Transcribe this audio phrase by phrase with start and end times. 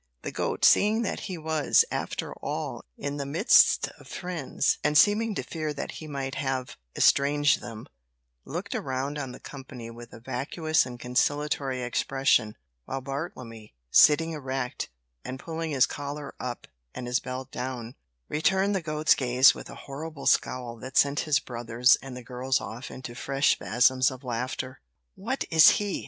[0.23, 5.35] The goat, seeing that he was, after all, in the midst of friends, and seeming
[5.35, 7.87] to fear that he might have estranged them,
[8.43, 14.89] looked around on the company with a vacuous and conciliatory expression, while Bartlemy, sitting erect,
[15.23, 16.65] and pulling his collar up
[16.95, 17.93] and his belt down,
[18.27, 22.59] returned the goat's gaze with a horrible scowl that sent his brothers and the girls
[22.59, 24.79] off into fresh spasms of laughter.
[25.13, 25.99] "What is he?"